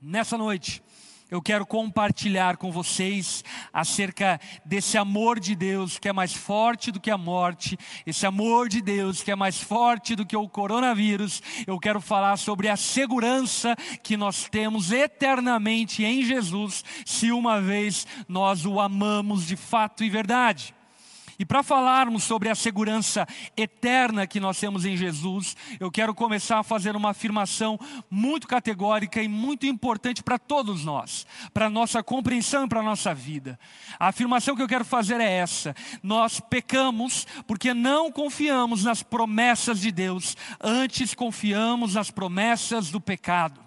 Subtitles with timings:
[0.00, 0.82] Nessa noite,
[1.30, 7.00] eu quero compartilhar com vocês acerca desse amor de Deus que é mais forte do
[7.00, 11.42] que a morte, esse amor de Deus que é mais forte do que o coronavírus.
[11.66, 18.06] Eu quero falar sobre a segurança que nós temos eternamente em Jesus, se uma vez
[18.28, 20.75] nós o amamos de fato e verdade.
[21.38, 23.26] E para falarmos sobre a segurança
[23.56, 27.78] eterna que nós temos em Jesus, eu quero começar a fazer uma afirmação
[28.10, 32.84] muito categórica e muito importante para todos nós, para a nossa compreensão e para a
[32.84, 33.58] nossa vida.
[33.98, 39.80] A afirmação que eu quero fazer é essa: nós pecamos porque não confiamos nas promessas
[39.80, 43.66] de Deus, antes confiamos nas promessas do pecado.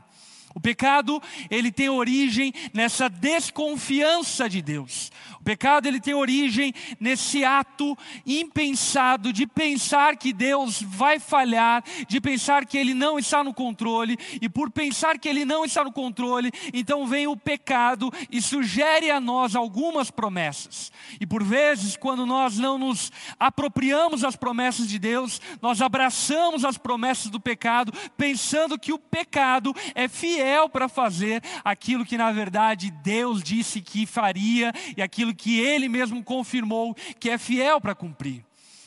[0.55, 5.11] O pecado, ele tem origem nessa desconfiança de Deus.
[5.49, 12.67] Pecado, ele tem origem nesse ato impensado de pensar que Deus vai falhar, de pensar
[12.67, 16.51] que ele não está no controle, e por pensar que ele não está no controle,
[16.71, 20.91] então vem o pecado e sugere a nós algumas promessas.
[21.19, 26.77] E por vezes, quando nós não nos apropriamos das promessas de Deus, nós abraçamos as
[26.77, 32.91] promessas do pecado, pensando que o pecado é fiel para fazer aquilo que na verdade
[32.91, 38.43] Deus disse que faria e aquilo que Ele mesmo confirmou que é fiel para cumprir.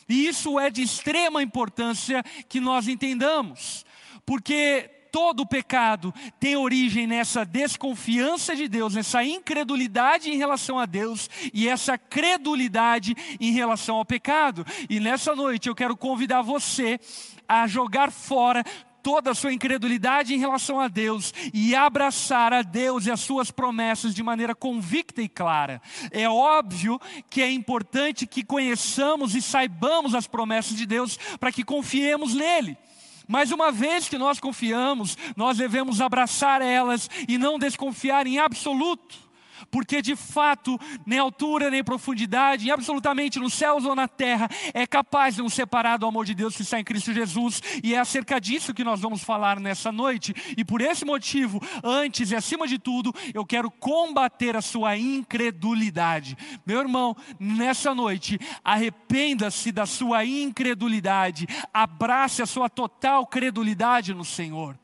[0.07, 3.83] E isso é de extrema importância que nós entendamos,
[4.23, 11.29] porque todo pecado tem origem nessa desconfiança de Deus, nessa incredulidade em relação a Deus
[11.51, 14.65] e essa credulidade em relação ao pecado.
[14.89, 16.99] E nessa noite eu quero convidar você
[17.47, 18.63] a jogar fora
[19.03, 23.51] toda a sua incredulidade em relação a Deus e abraçar a Deus e as suas
[23.51, 25.81] promessas de maneira convicta e clara.
[26.09, 31.63] É óbvio que é importante que conheçamos e saibamos as promessas de Deus para que
[31.63, 32.77] confiemos nele.
[33.27, 39.23] Mas uma vez que nós confiamos, nós devemos abraçar elas e não desconfiar em absoluto
[39.69, 45.35] porque de fato, nem altura, nem profundidade, absolutamente nos céus ou na terra, é capaz
[45.35, 48.39] de nos separar do amor de Deus que está em Cristo Jesus, e é acerca
[48.39, 52.77] disso que nós vamos falar nessa noite, e por esse motivo, antes e acima de
[52.77, 56.37] tudo, eu quero combater a sua incredulidade.
[56.65, 64.77] Meu irmão, nessa noite, arrependa-se da sua incredulidade, abrace a sua total credulidade no Senhor.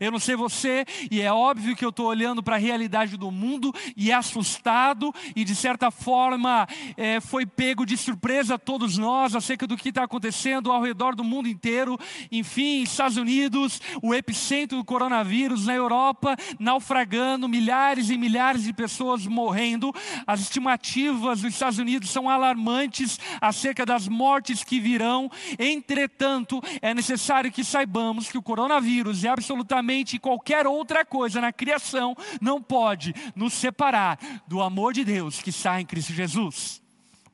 [0.00, 3.30] Eu não sei você, e é óbvio que eu estou olhando para a realidade do
[3.30, 6.66] mundo e é assustado, e de certa forma
[6.96, 11.22] é, foi pego de surpresa todos nós acerca do que está acontecendo ao redor do
[11.22, 11.98] mundo inteiro.
[12.30, 19.26] Enfim, Estados Unidos, o epicentro do coronavírus, na Europa, naufragando, milhares e milhares de pessoas
[19.26, 19.94] morrendo.
[20.26, 25.30] As estimativas dos Estados Unidos são alarmantes acerca das mortes que virão.
[25.58, 31.52] Entretanto, é necessário que saibamos que o coronavírus é absolutamente absolutamente qualquer outra coisa na
[31.52, 34.18] criação não pode nos separar
[34.48, 36.82] do amor de Deus que está em Cristo Jesus.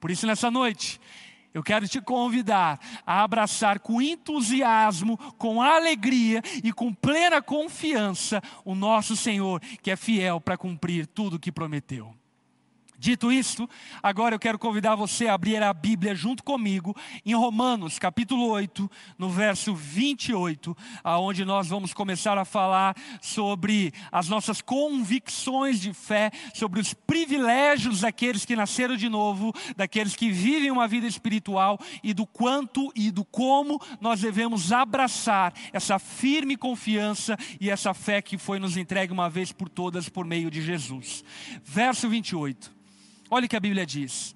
[0.00, 1.00] Por isso, nessa noite,
[1.52, 8.74] eu quero te convidar a abraçar com entusiasmo, com alegria e com plena confiança o
[8.74, 12.19] nosso Senhor, que é fiel para cumprir tudo o que prometeu.
[13.00, 13.66] Dito isto,
[14.02, 16.94] agora eu quero convidar você a abrir a Bíblia junto comigo
[17.24, 24.28] em Romanos, capítulo 8, no verso 28, aonde nós vamos começar a falar sobre as
[24.28, 30.70] nossas convicções de fé, sobre os privilégios daqueles que nasceram de novo, daqueles que vivem
[30.70, 37.34] uma vida espiritual e do quanto e do como nós devemos abraçar essa firme confiança
[37.58, 41.24] e essa fé que foi nos entregue uma vez por todas por meio de Jesus.
[41.64, 42.80] Verso 28.
[43.30, 44.34] Olha o que a Bíblia diz.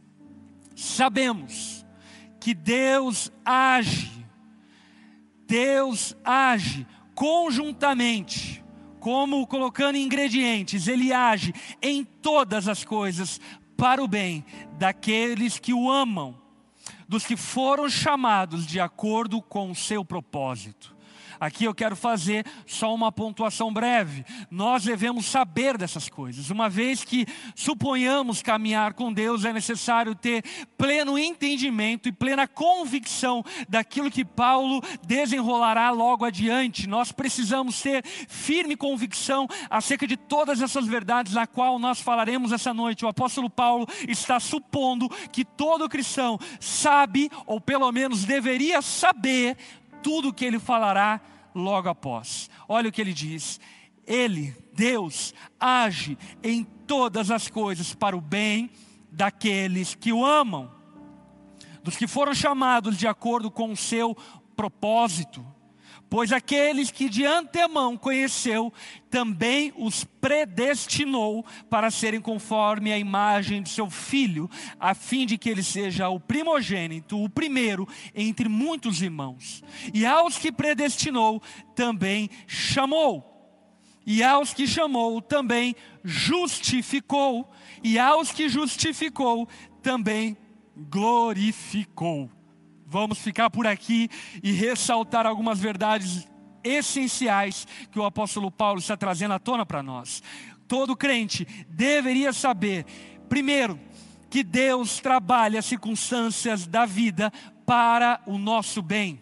[0.77, 1.85] Sabemos
[2.41, 4.25] que Deus age,
[5.47, 8.63] Deus age conjuntamente,
[9.01, 13.41] como colocando ingredientes, Ele age em todas as coisas
[13.77, 14.45] para o bem
[14.79, 16.41] daqueles que o amam,
[17.09, 20.94] dos que foram chamados de acordo com o seu propósito.
[21.39, 24.25] Aqui eu quero fazer só uma pontuação breve.
[24.51, 26.51] Nós devemos saber dessas coisas.
[26.51, 30.45] Uma vez que suponhamos caminhar com Deus, é necessário ter
[30.77, 36.87] pleno entendimento e plena convicção daquilo que Paulo desenrolará logo adiante.
[36.87, 42.73] Nós precisamos ter firme convicção acerca de todas essas verdades na qual nós falaremos essa
[42.75, 43.05] noite.
[43.05, 49.57] O apóstolo Paulo está supondo que todo cristão sabe, ou pelo menos deveria saber,
[50.05, 51.19] tudo o que ele falará
[51.55, 52.51] logo após.
[52.69, 53.59] Olha o que ele diz:
[54.07, 58.71] Ele, Deus, age em todas as coisas para o bem
[59.11, 60.71] daqueles que o amam,
[61.83, 64.15] dos que foram chamados de acordo com o seu
[64.55, 65.45] propósito.
[66.09, 68.73] Pois aqueles que de antemão conheceu,
[69.11, 74.49] também os predestinou para serem conforme a imagem de seu filho,
[74.79, 79.63] a fim de que ele seja o primogênito, o primeiro entre muitos irmãos.
[79.93, 81.43] E aos que predestinou,
[81.75, 83.33] também chamou.
[84.07, 85.75] E aos que chamou, também
[86.05, 87.51] justificou.
[87.83, 89.49] E aos que justificou,
[89.83, 90.37] também
[90.77, 92.31] glorificou.
[92.95, 94.09] Vamos ficar por aqui
[94.41, 96.29] e ressaltar algumas verdades
[96.63, 100.23] essenciais que o apóstolo Paulo está trazendo à tona para nós.
[100.69, 102.87] Todo crente deveria saber,
[103.29, 103.81] primeiro,
[104.31, 107.33] que Deus trabalha as circunstâncias da vida
[107.67, 109.21] para o nosso bem.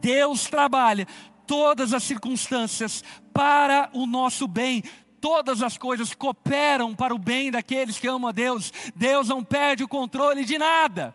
[0.00, 1.08] Deus trabalha
[1.44, 3.02] todas as circunstâncias
[3.34, 4.84] para o nosso bem.
[5.20, 8.72] Todas as coisas cooperam para o bem daqueles que amam a Deus.
[8.94, 11.12] Deus não perde o controle de nada.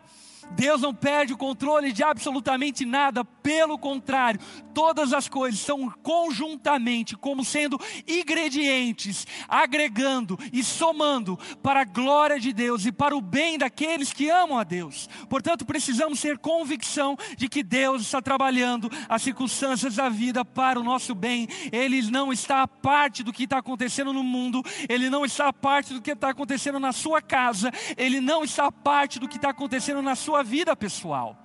[0.54, 4.40] Deus não perde o controle de absolutamente nada, pelo contrário,
[4.72, 12.52] todas as coisas são conjuntamente, como sendo ingredientes, agregando e somando para a glória de
[12.52, 15.08] Deus e para o bem daqueles que amam a Deus.
[15.28, 20.84] Portanto, precisamos ter convicção de que Deus está trabalhando as circunstâncias da vida para o
[20.84, 21.48] nosso bem.
[21.70, 25.52] Ele não está a parte do que está acontecendo no mundo, ele não está a
[25.52, 29.36] parte do que está acontecendo na sua casa, ele não está a parte do que
[29.36, 31.36] está acontecendo na sua vida pessoal.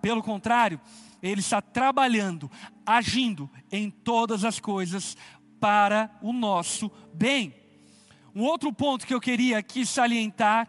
[0.00, 0.80] Pelo contrário,
[1.22, 2.50] ele está trabalhando,
[2.84, 5.16] agindo em todas as coisas
[5.58, 7.54] para o nosso bem.
[8.34, 10.68] Um outro ponto que eu queria aqui salientar,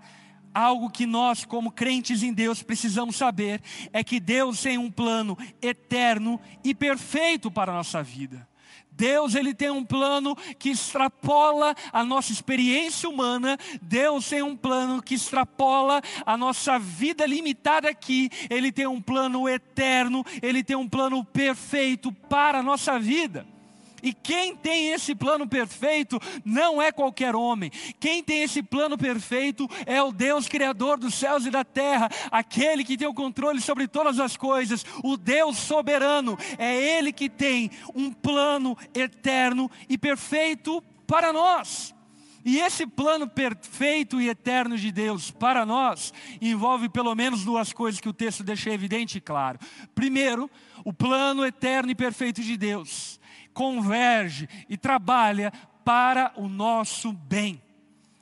[0.54, 3.62] algo que nós, como crentes em Deus, precisamos saber,
[3.92, 8.48] é que Deus tem um plano eterno e perfeito para a nossa vida.
[8.96, 13.58] Deus ele tem um plano que extrapola a nossa experiência humana.
[13.82, 18.30] Deus tem um plano que extrapola a nossa vida limitada aqui.
[18.50, 23.55] Ele tem um plano eterno, ele tem um plano perfeito para a nossa vida.
[24.06, 27.72] E quem tem esse plano perfeito não é qualquer homem.
[28.00, 32.84] Quem tem esse plano perfeito é o Deus Criador dos céus e da terra, aquele
[32.84, 36.38] que tem o controle sobre todas as coisas, o Deus soberano.
[36.60, 41.92] É Ele que tem um plano eterno e perfeito para nós.
[42.46, 48.00] E esse plano perfeito e eterno de Deus para nós envolve pelo menos duas coisas
[48.00, 49.58] que o texto deixa evidente e claro.
[49.96, 50.48] Primeiro,
[50.84, 53.19] o plano eterno e perfeito de Deus
[53.56, 55.52] converge e trabalha
[55.84, 57.60] para o nosso bem.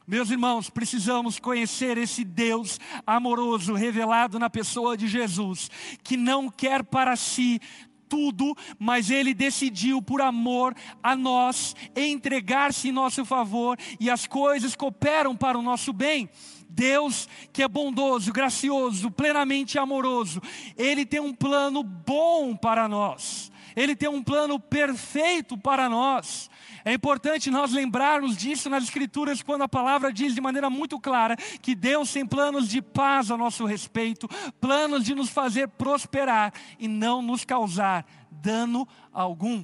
[0.06, 5.72] Meus irmãos, precisamos conhecer esse Deus amoroso revelado na pessoa de Jesus,
[6.04, 7.60] que não quer para si
[8.08, 14.76] tudo, mas ele decidiu por amor a nós entregar-se em nosso favor e as coisas
[14.76, 16.30] cooperam para o nosso bem.
[16.70, 20.42] Deus que é bondoso, gracioso, plenamente amoroso,
[20.78, 23.53] ele tem um plano bom para nós.
[23.76, 26.50] Ele tem um plano perfeito para nós.
[26.86, 31.36] É importante nós lembrarmos disso nas Escrituras, quando a palavra diz de maneira muito clara
[31.62, 34.28] que Deus tem planos de paz a nosso respeito,
[34.60, 39.64] planos de nos fazer prosperar e não nos causar dano algum.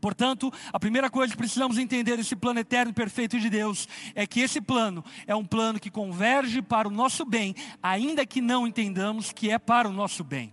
[0.00, 3.86] Portanto, a primeira coisa que precisamos entender desse plano eterno e perfeito de Deus
[4.16, 8.40] é que esse plano é um plano que converge para o nosso bem, ainda que
[8.40, 10.52] não entendamos que é para o nosso bem.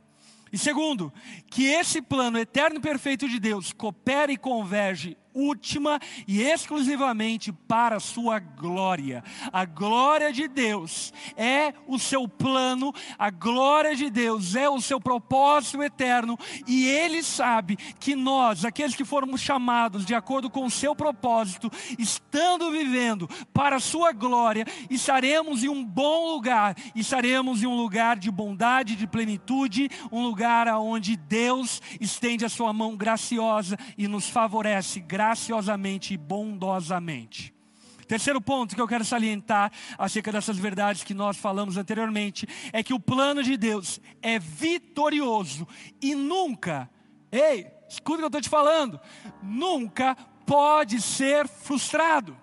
[0.51, 1.13] E segundo,
[1.49, 7.97] que esse plano eterno e perfeito de Deus coopera e converge última e exclusivamente para
[7.97, 9.23] a sua glória.
[9.51, 14.99] A glória de Deus é o seu plano, a glória de Deus é o seu
[14.99, 20.71] propósito eterno, e Ele sabe que nós, aqueles que fomos chamados de acordo com o
[20.71, 27.67] seu propósito, estando vivendo para a sua glória, estaremos em um bom lugar, estaremos em
[27.67, 33.77] um lugar de bondade, de plenitude, um lugar onde Deus estende a sua mão graciosa
[33.97, 37.53] e nos favorece graciosamente e bondosamente.
[38.07, 42.93] Terceiro ponto que eu quero salientar acerca dessas verdades que nós falamos anteriormente é que
[42.93, 45.67] o plano de Deus é vitorioso
[46.01, 46.89] e nunca,
[47.29, 48.97] ei, escuta o que eu estou te falando,
[49.43, 52.37] nunca pode ser frustrado.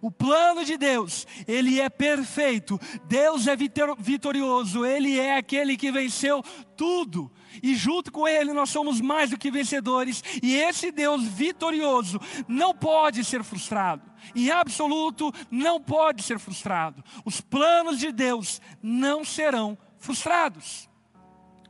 [0.00, 2.80] O plano de Deus, ele é perfeito.
[3.06, 3.54] Deus é
[3.98, 6.42] vitorioso, ele é aquele que venceu
[6.76, 7.30] tudo.
[7.62, 10.22] E junto com ele nós somos mais do que vencedores.
[10.42, 14.10] E esse Deus vitorioso não pode ser frustrado.
[14.34, 17.02] Em absoluto, não pode ser frustrado.
[17.24, 20.88] Os planos de Deus não serão frustrados.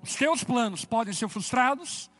[0.02, 2.10] Os teus planos podem ser frustrados.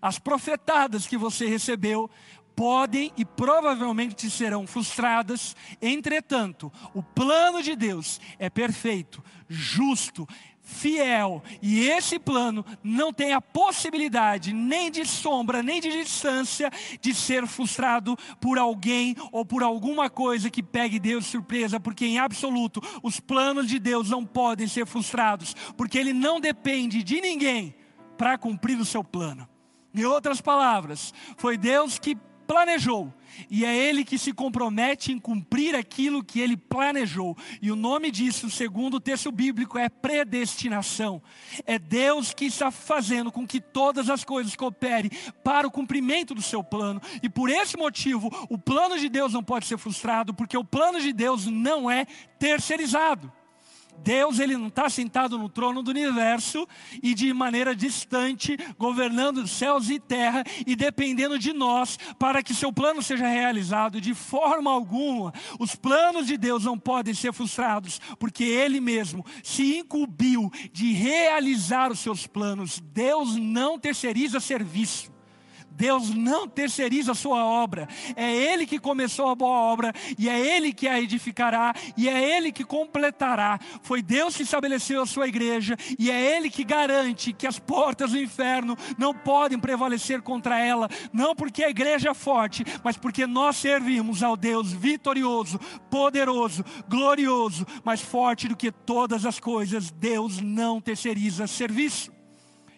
[0.00, 2.08] As profetadas que você recebeu
[2.54, 5.56] podem e provavelmente serão frustradas.
[5.80, 10.26] Entretanto, o plano de Deus é perfeito, justo,
[10.64, 11.42] fiel.
[11.60, 17.46] E esse plano não tem a possibilidade, nem de sombra, nem de distância, de ser
[17.46, 22.80] frustrado por alguém ou por alguma coisa que pegue Deus de surpresa, porque em absoluto
[23.02, 27.74] os planos de Deus não podem ser frustrados, porque Ele não depende de ninguém
[28.16, 29.46] para cumprir o seu plano.
[29.94, 32.16] Em outras palavras, foi Deus que
[32.46, 33.12] planejou
[33.50, 37.36] e é Ele que se compromete em cumprir aquilo que Ele planejou.
[37.60, 41.22] E o nome disso, segundo o texto bíblico, é predestinação.
[41.66, 45.10] É Deus que está fazendo com que todas as coisas cooperem
[45.42, 47.00] para o cumprimento do seu plano.
[47.22, 51.00] E por esse motivo, o plano de Deus não pode ser frustrado, porque o plano
[51.00, 52.06] de Deus não é
[52.38, 53.32] terceirizado.
[54.02, 56.66] Deus ele não está sentado no trono do universo
[57.02, 62.72] e de maneira distante, governando céus e terra e dependendo de nós para que seu
[62.72, 64.00] plano seja realizado.
[64.00, 69.78] De forma alguma, os planos de Deus não podem ser frustrados, porque Ele mesmo se
[69.78, 72.80] incumbiu de realizar os seus planos.
[72.92, 75.13] Deus não terceiriza serviço.
[75.74, 77.88] Deus não terceiriza a sua obra.
[78.14, 82.36] É Ele que começou a boa obra e é Ele que a edificará e é
[82.36, 83.58] Ele que completará.
[83.82, 88.12] Foi Deus que estabeleceu a sua igreja e é Ele que garante que as portas
[88.12, 93.26] do inferno não podem prevalecer contra ela, não porque a igreja é forte, mas porque
[93.26, 95.58] nós servimos ao Deus vitorioso,
[95.90, 99.90] poderoso, glorioso, mais forte do que todas as coisas.
[99.90, 102.14] Deus não terceiriza serviço.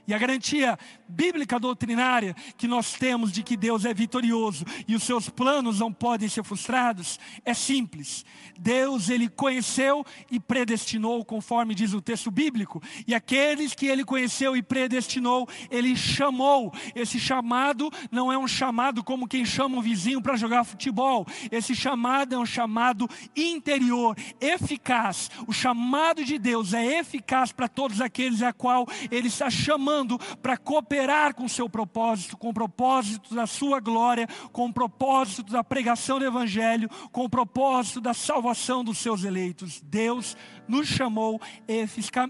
[0.07, 5.03] E a garantia bíblica doutrinária que nós temos de que Deus é vitorioso e os
[5.03, 8.25] seus planos não podem ser frustrados é simples.
[8.59, 14.57] Deus ele conheceu e predestinou, conforme diz o texto bíblico, e aqueles que ele conheceu
[14.57, 16.73] e predestinou, ele chamou.
[16.95, 21.27] Esse chamado não é um chamado como quem chama um vizinho para jogar futebol.
[21.51, 25.31] Esse chamado é um chamado interior, eficaz.
[25.47, 30.57] O chamado de Deus é eficaz para todos aqueles a qual ele está chamando para
[30.57, 35.53] cooperar cooperar com o seu propósito, com o propósito da sua glória, com o propósito
[35.53, 39.81] da pregação do Evangelho, com o propósito da salvação dos seus eleitos.
[39.83, 40.37] Deus
[40.69, 41.41] nos chamou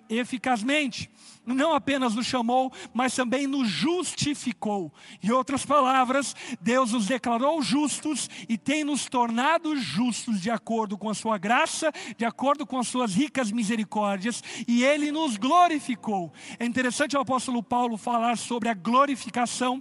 [0.08, 1.10] eficazmente.
[1.44, 4.92] Não apenas nos chamou, mas também nos justificou.
[5.22, 11.08] Em outras palavras, Deus nos declarou justos e tem nos tornado justos de acordo com
[11.08, 16.32] a sua graça, de acordo com as suas ricas misericórdias, e Ele nos glorificou.
[16.58, 19.80] É interessante o apóstolo Paulo falar sobre a glorificação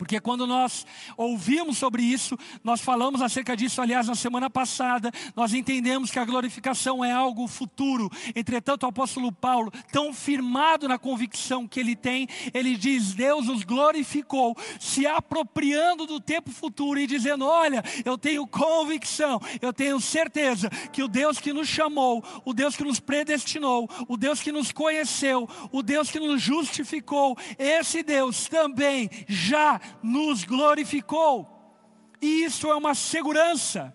[0.00, 5.52] porque quando nós ouvimos sobre isso, nós falamos acerca disso, aliás, na semana passada, nós
[5.52, 8.10] entendemos que a glorificação é algo futuro.
[8.34, 13.62] Entretanto, o apóstolo Paulo, tão firmado na convicção que ele tem, ele diz: Deus os
[13.62, 20.70] glorificou, se apropriando do tempo futuro e dizendo: Olha, eu tenho convicção, eu tenho certeza
[20.90, 24.72] que o Deus que nos chamou, o Deus que nos predestinou, o Deus que nos
[24.72, 31.48] conheceu, o Deus que nos justificou, esse Deus também já nos glorificou.
[32.20, 33.94] E isso é uma segurança,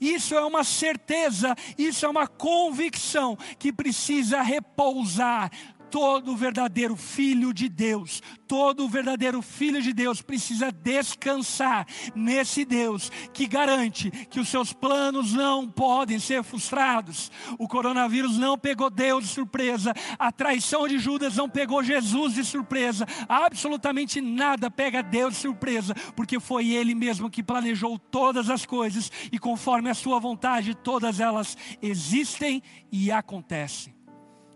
[0.00, 5.50] isso é uma certeza, isso é uma convicção que precisa repousar
[5.96, 13.46] todo verdadeiro filho de Deus, todo verdadeiro filho de Deus precisa descansar nesse Deus que
[13.46, 17.32] garante que os seus planos não podem ser frustrados.
[17.58, 22.44] O coronavírus não pegou Deus de surpresa, a traição de Judas não pegou Jesus de
[22.44, 28.66] surpresa, absolutamente nada pega Deus de surpresa, porque foi Ele mesmo que planejou todas as
[28.66, 32.62] coisas e conforme a Sua vontade, todas elas existem
[32.92, 33.96] e acontecem.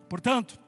[0.06, 0.60] Portanto,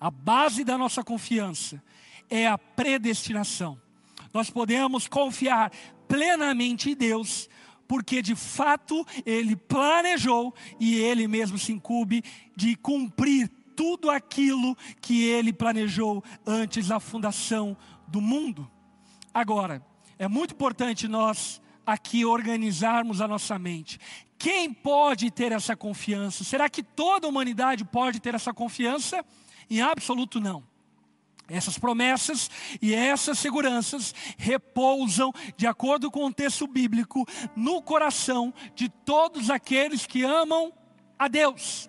[0.00, 1.82] a base da nossa confiança
[2.28, 3.80] é a predestinação.
[4.32, 5.72] Nós podemos confiar
[6.08, 7.48] plenamente em Deus,
[7.88, 12.22] porque de fato Ele planejou e Ele mesmo se incube
[12.54, 17.76] de cumprir tudo aquilo que Ele planejou antes da fundação
[18.08, 18.70] do mundo.
[19.32, 19.84] Agora,
[20.18, 24.00] é muito importante nós aqui organizarmos a nossa mente.
[24.38, 26.42] Quem pode ter essa confiança?
[26.42, 29.24] Será que toda a humanidade pode ter essa confiança?
[29.68, 30.64] Em absoluto não.
[31.48, 32.50] Essas promessas
[32.82, 40.06] e essas seguranças repousam, de acordo com o texto bíblico, no coração de todos aqueles
[40.06, 40.72] que amam
[41.16, 41.88] a Deus.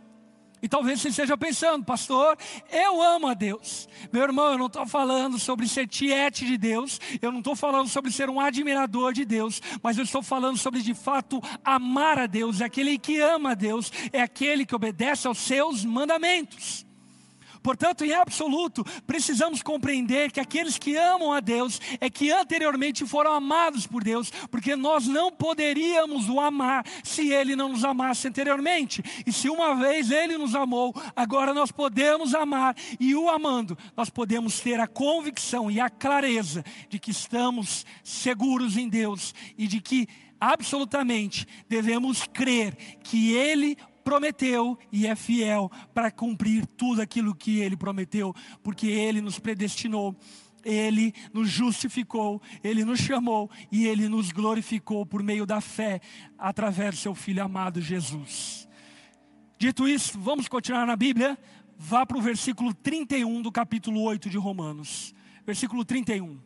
[0.61, 2.35] E talvez você esteja pensando, pastor,
[2.71, 3.87] eu amo a Deus.
[4.11, 7.87] Meu irmão, eu não estou falando sobre ser tiete de Deus, eu não estou falando
[7.87, 12.25] sobre ser um admirador de Deus, mas eu estou falando sobre de fato amar a
[12.25, 12.59] Deus.
[12.59, 16.86] É aquele que ama a Deus, é aquele que obedece aos seus mandamentos.
[17.67, 23.33] Portanto, em absoluto, precisamos compreender que aqueles que amam a Deus é que anteriormente foram
[23.33, 29.03] amados por Deus, porque nós não poderíamos o amar se ele não nos amasse anteriormente.
[29.25, 34.09] E se uma vez ele nos amou, agora nós podemos amar e o amando, nós
[34.09, 39.81] podemos ter a convicção e a clareza de que estamos seguros em Deus e de
[39.81, 40.07] que
[40.39, 47.75] absolutamente devemos crer que Ele prometeu e é fiel para cumprir tudo aquilo que Ele
[47.75, 48.33] prometeu,
[48.63, 50.15] porque Ele nos predestinou.
[50.63, 55.99] Ele nos justificou, Ele nos chamou e Ele nos glorificou por meio da fé,
[56.37, 58.67] através do Seu Filho amado Jesus.
[59.59, 61.37] Dito isso, vamos continuar na Bíblia.
[61.77, 65.13] Vá para o versículo 31 do capítulo 8 de Romanos.
[65.45, 66.39] Versículo 31.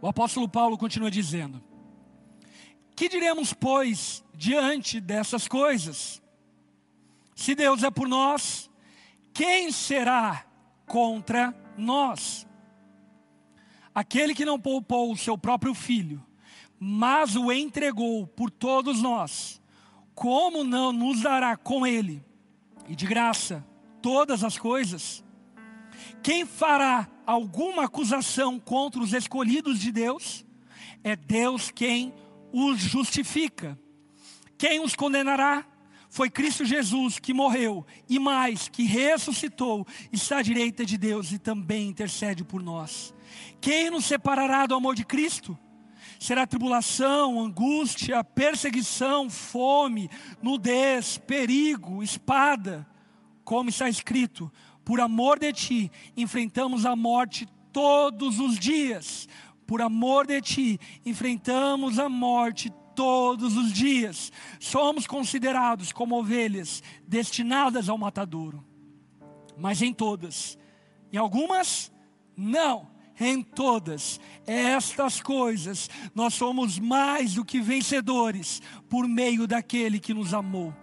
[0.00, 1.62] O apóstolo Paulo continua dizendo:
[3.02, 6.22] Que diremos, pois, diante dessas coisas?
[7.34, 8.70] Se Deus é por nós,
[9.34, 10.46] quem será
[10.86, 12.46] contra nós?
[13.92, 16.24] Aquele que não poupou o seu próprio filho,
[16.78, 19.60] mas o entregou por todos nós,
[20.14, 22.24] como não nos dará com ele,
[22.88, 23.66] e de graça,
[24.00, 25.24] todas as coisas?
[26.22, 30.46] Quem fará alguma acusação contra os escolhidos de Deus?
[31.02, 32.14] É Deus quem
[32.52, 33.78] os justifica.
[34.58, 35.66] Quem os condenará?
[36.08, 41.38] Foi Cristo Jesus que morreu e mais, que ressuscitou, está à direita de Deus e
[41.38, 43.14] também intercede por nós.
[43.62, 45.58] Quem nos separará do amor de Cristo?
[46.20, 50.10] Será tribulação, angústia, perseguição, fome,
[50.42, 52.86] nudez, perigo, espada,
[53.42, 54.52] como está escrito:
[54.84, 59.28] por amor de ti, enfrentamos a morte todos os dias.
[59.72, 64.30] Por amor de ti, enfrentamos a morte todos os dias.
[64.60, 68.62] Somos considerados como ovelhas destinadas ao matadouro.
[69.56, 70.58] Mas em todas,
[71.10, 71.90] em algumas,
[72.36, 72.86] não.
[73.18, 78.60] Em todas estas coisas, nós somos mais do que vencedores
[78.90, 80.74] por meio daquele que nos amou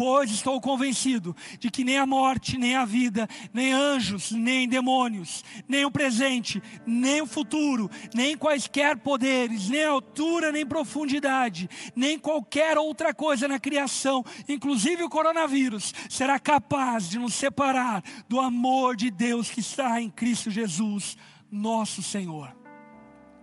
[0.00, 5.44] pois estou convencido de que nem a morte, nem a vida, nem anjos, nem demônios,
[5.68, 12.78] nem o presente, nem o futuro, nem quaisquer poderes, nem altura, nem profundidade, nem qualquer
[12.78, 19.10] outra coisa na criação, inclusive o coronavírus, será capaz de nos separar do amor de
[19.10, 21.14] Deus que está em Cristo Jesus,
[21.52, 22.56] nosso Senhor.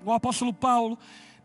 [0.03, 0.97] O apóstolo Paulo,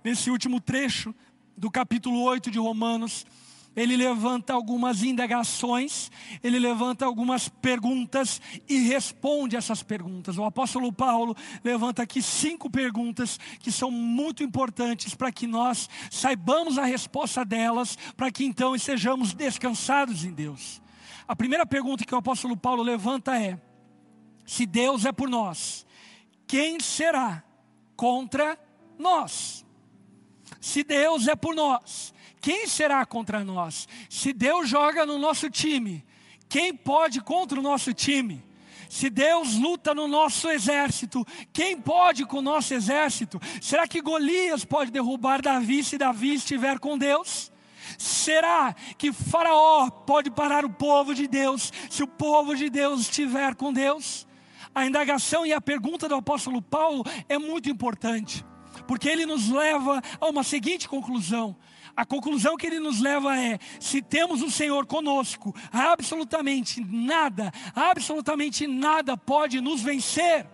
[0.02, 1.14] nesse último trecho
[1.54, 3.26] do capítulo 8 de Romanos,
[3.74, 6.10] ele levanta algumas indagações,
[6.42, 10.36] ele levanta algumas perguntas e responde essas perguntas.
[10.36, 16.78] O apóstolo Paulo levanta aqui cinco perguntas que são muito importantes para que nós saibamos
[16.78, 20.82] a resposta delas, para que então estejamos descansados em Deus.
[21.26, 23.58] A primeira pergunta que o apóstolo Paulo levanta é:
[24.44, 25.86] se Deus é por nós,
[26.46, 27.42] quem será
[27.96, 28.58] contra
[28.98, 29.64] nós?
[30.60, 33.88] Se Deus é por nós, quem será contra nós?
[34.10, 36.04] Se Deus joga no nosso time,
[36.48, 38.44] quem pode contra o nosso time?
[38.88, 43.40] Se Deus luta no nosso exército, quem pode com o nosso exército?
[43.60, 47.52] Será que Golias pode derrubar Davi se Davi estiver com Deus?
[47.96, 53.54] Será que Faraó pode parar o povo de Deus se o povo de Deus estiver
[53.54, 54.26] com Deus?
[54.74, 58.44] A indagação e a pergunta do apóstolo Paulo é muito importante,
[58.88, 61.56] porque ele nos leva a uma seguinte conclusão:
[61.96, 68.66] a conclusão que ele nos leva é: se temos o Senhor conosco, absolutamente nada, absolutamente
[68.66, 70.46] nada pode nos vencer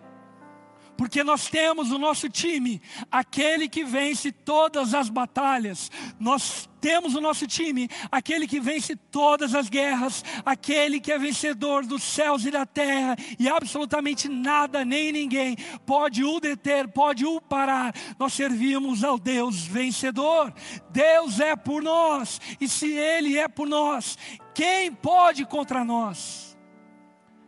[0.99, 5.89] porque nós temos o nosso time, aquele que vence todas as batalhas.
[6.19, 11.85] Nós temos o nosso time, aquele que vence todas as guerras, aquele que é vencedor
[11.85, 17.39] dos céus e da terra, e absolutamente nada nem ninguém pode o deter, pode o
[17.39, 17.95] parar.
[18.19, 20.53] Nós servimos ao Deus vencedor.
[20.91, 24.17] Deus é por nós, e se Ele é por nós,
[24.53, 26.57] quem pode contra nós?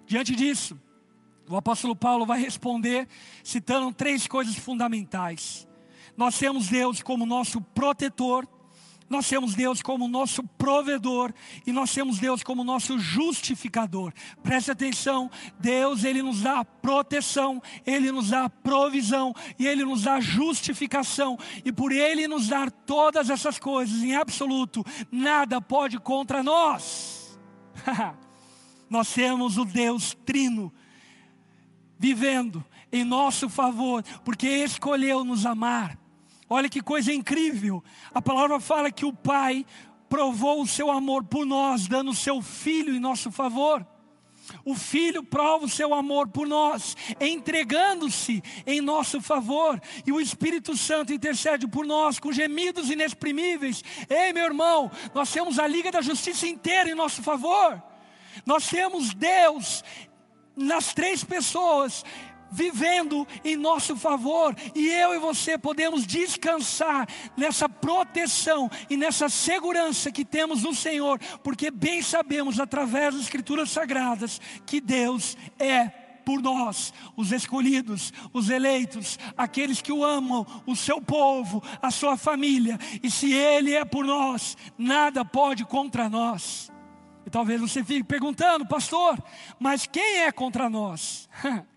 [0.06, 0.80] Diante disso,
[1.52, 3.08] o apóstolo Paulo vai responder
[3.44, 5.68] citando três coisas fundamentais.
[6.16, 8.48] Nós temos Deus como nosso protetor,
[9.10, 11.34] nós temos Deus como nosso provedor
[11.68, 14.14] e nós temos Deus como nosso justificador.
[14.42, 20.22] Preste atenção, Deus ele nos dá proteção, ele nos dá provisão e ele nos dá
[20.22, 21.38] justificação.
[21.66, 27.38] E por ele nos dar todas essas coisas em absoluto, nada pode contra nós.
[28.90, 30.72] nós temos o Deus trino
[32.02, 35.96] vivendo em nosso favor, porque escolheu nos amar.
[36.50, 37.84] Olha que coisa incrível.
[38.12, 39.64] A palavra fala que o Pai
[40.10, 43.86] provou o seu amor por nós, dando o seu filho em nosso favor.
[44.66, 50.76] O Filho prova o seu amor por nós, entregando-se em nosso favor, e o Espírito
[50.76, 53.84] Santo intercede por nós com gemidos inexprimíveis.
[54.10, 57.82] Ei, meu irmão, nós temos a Liga da Justiça inteira em nosso favor,
[58.46, 59.84] nós temos Deus
[60.56, 62.04] nas três pessoas
[62.52, 70.12] vivendo em nosso favor, e eu e você podemos descansar nessa proteção e nessa segurança
[70.12, 75.88] que temos no Senhor, porque bem sabemos através das Escrituras Sagradas que Deus é
[76.26, 82.16] por nós, os escolhidos, os eleitos, aqueles que o amam, o seu povo, a sua
[82.16, 86.71] família, e se Ele é por nós, nada pode contra nós.
[87.26, 89.22] E talvez você fique perguntando, pastor,
[89.60, 91.30] mas quem é contra nós?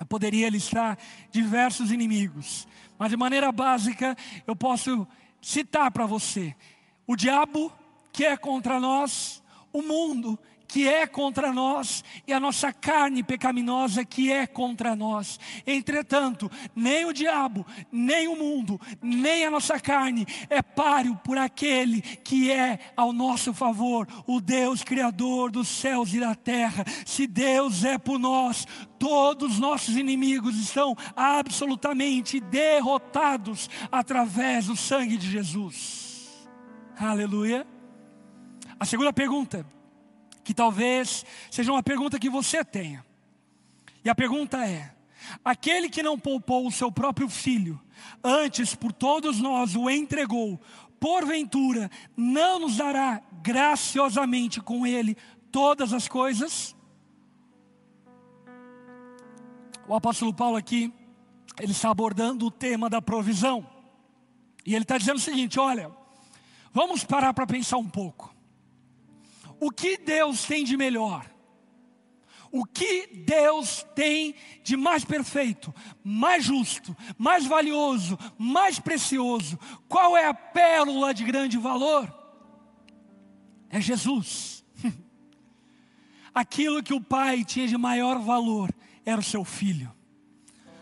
[0.00, 0.96] Eu poderia listar
[1.30, 2.66] diversos inimigos,
[2.98, 4.16] mas de maneira básica
[4.46, 5.06] eu posso
[5.42, 6.56] citar para você:
[7.06, 7.70] o diabo
[8.10, 10.38] que é contra nós, o mundo
[10.70, 15.38] que é contra nós e a nossa carne pecaminosa que é contra nós.
[15.66, 22.00] Entretanto, nem o diabo, nem o mundo, nem a nossa carne é páreo por aquele
[22.00, 26.84] que é ao nosso favor, o Deus Criador dos céus e da terra.
[27.04, 28.64] Se Deus é por nós,
[28.96, 36.48] todos os nossos inimigos estão absolutamente derrotados através do sangue de Jesus.
[36.96, 37.66] Aleluia.
[38.78, 39.66] A segunda pergunta
[40.50, 43.06] que talvez seja uma pergunta que você tenha.
[44.04, 44.92] E a pergunta é:
[45.44, 47.80] aquele que não poupou o seu próprio filho,
[48.24, 50.60] antes por todos nós o entregou,
[50.98, 55.16] porventura não nos dará graciosamente com ele
[55.52, 56.74] todas as coisas?
[59.86, 60.92] O apóstolo Paulo aqui,
[61.60, 63.64] ele está abordando o tema da provisão.
[64.66, 65.92] E ele está dizendo o seguinte: olha,
[66.72, 68.39] vamos parar para pensar um pouco
[69.60, 71.30] o que Deus tem de melhor?
[72.52, 79.56] O que Deus tem de mais perfeito, mais justo, mais valioso, mais precioso?
[79.86, 82.12] Qual é a pérola de grande valor?
[83.68, 84.64] É Jesus.
[86.34, 89.94] Aquilo que o Pai tinha de maior valor era o seu filho.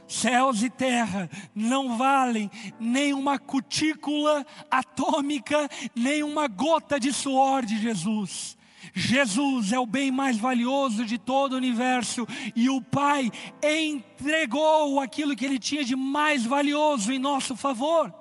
[0.06, 7.78] Céus e terra não valem nem uma cutícula atômica, nem uma gota de suor de
[7.78, 8.57] Jesus.
[8.94, 13.30] Jesus é o bem mais valioso de todo o universo e o Pai
[13.62, 18.12] entregou aquilo que ele tinha de mais valioso em nosso favor.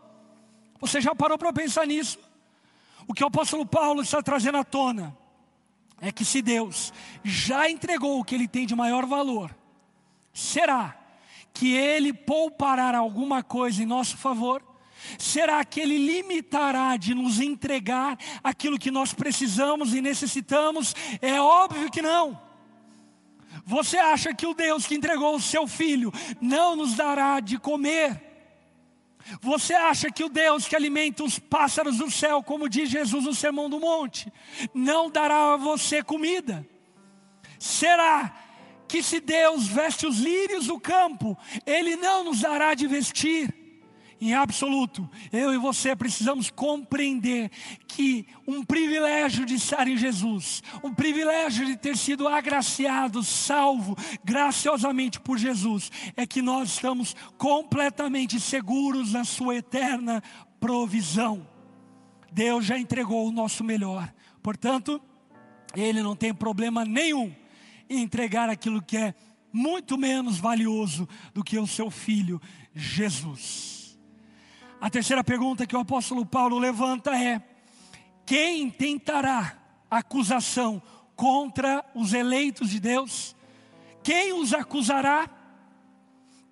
[0.79, 2.19] Você já parou para pensar nisso?
[3.07, 5.15] O que o apóstolo Paulo está trazendo à tona
[6.01, 6.93] é que se Deus
[7.23, 9.55] já entregou o que ele tem de maior valor,
[10.33, 10.95] será
[11.53, 14.61] que ele poupará alguma coisa em nosso favor?
[15.17, 20.95] Será que Ele limitará de nos entregar aquilo que nós precisamos e necessitamos?
[21.21, 22.39] É óbvio que não.
[23.65, 28.21] Você acha que o Deus que entregou o seu filho não nos dará de comer?
[29.41, 33.35] Você acha que o Deus que alimenta os pássaros do céu, como diz Jesus no
[33.35, 34.31] Sermão do Monte,
[34.73, 36.65] não dará a você comida?
[37.59, 38.33] Será
[38.87, 43.66] que se Deus veste os lírios do campo, Ele não nos dará de vestir?
[44.19, 47.51] Em absoluto, eu e você precisamos compreender
[47.87, 55.19] que um privilégio de estar em Jesus, um privilégio de ter sido agraciado, salvo graciosamente
[55.19, 60.23] por Jesus, é que nós estamos completamente seguros na Sua eterna
[60.59, 61.47] provisão.
[62.31, 64.99] Deus já entregou o nosso melhor, portanto,
[65.75, 67.33] Ele não tem problema nenhum
[67.89, 69.13] em entregar aquilo que é
[69.53, 72.41] muito menos valioso do que o seu filho
[72.75, 73.76] Jesus.
[74.79, 77.41] A terceira pergunta que o apóstolo Paulo levanta é:
[78.25, 79.57] quem tentará
[79.89, 80.81] acusação
[81.15, 83.35] contra os eleitos de Deus?
[84.03, 85.29] Quem os acusará?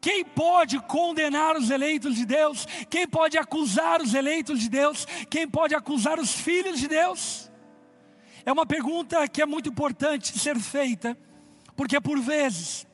[0.01, 2.67] Quem pode condenar os eleitos de Deus?
[2.89, 5.05] Quem pode acusar os eleitos de Deus?
[5.29, 7.49] Quem pode acusar os filhos de Deus?
[8.45, 11.17] É uma pergunta que é muito importante ser feita,
[11.75, 12.85] porque por vezes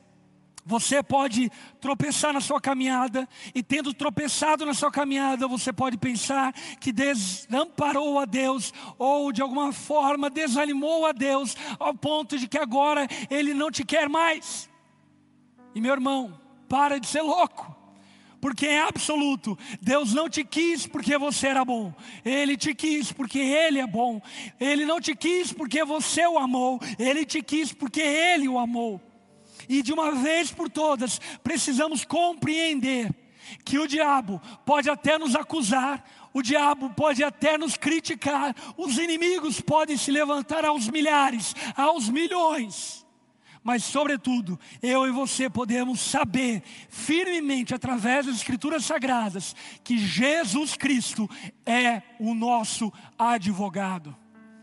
[0.64, 6.52] você pode tropeçar na sua caminhada, e tendo tropeçado na sua caminhada, você pode pensar
[6.78, 12.58] que desamparou a Deus, ou de alguma forma desanimou a Deus, ao ponto de que
[12.58, 14.70] agora Ele não te quer mais.
[15.74, 17.74] E meu irmão, para de ser louco,
[18.40, 21.94] porque é absoluto, Deus não te quis porque você era bom,
[22.24, 24.20] Ele te quis porque Ele é bom,
[24.60, 29.00] Ele não te quis porque você o amou, Ele te quis porque Ele o amou.
[29.68, 33.10] E de uma vez por todas, precisamos compreender
[33.64, 39.60] que o diabo pode até nos acusar, o diabo pode até nos criticar, os inimigos
[39.60, 43.02] podem se levantar aos milhares, aos milhões.
[43.62, 51.30] Mas, sobretudo, eu e você podemos saber firmemente, através das Escrituras Sagradas, que Jesus Cristo
[51.64, 54.16] é o nosso advogado.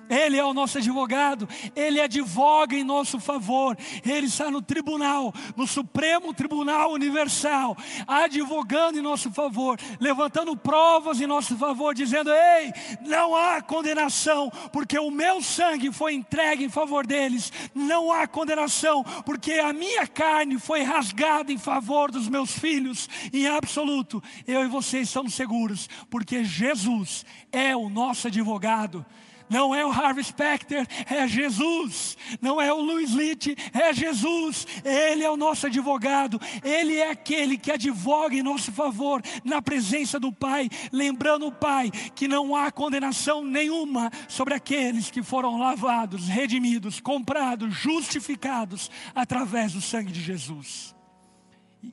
[0.09, 5.67] Ele é o nosso advogado, ele advoga em nosso favor, ele está no tribunal, no
[5.67, 12.73] Supremo Tribunal Universal, advogando em nosso favor, levantando provas em nosso favor, dizendo: Ei,
[13.05, 19.03] não há condenação, porque o meu sangue foi entregue em favor deles, não há condenação,
[19.25, 24.67] porque a minha carne foi rasgada em favor dos meus filhos, em absoluto, eu e
[24.67, 29.05] você estamos seguros, porque Jesus é o nosso advogado
[29.49, 35.23] não é o Harvey Specter, é Jesus, não é o Louis Litt, é Jesus, Ele
[35.23, 40.31] é o nosso advogado, Ele é aquele que advoga em nosso favor na presença do
[40.31, 46.99] Pai, lembrando o Pai que não há condenação nenhuma sobre aqueles que foram lavados, redimidos,
[46.99, 50.95] comprados, justificados através do sangue de Jesus.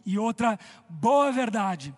[0.04, 1.94] E outra boa verdade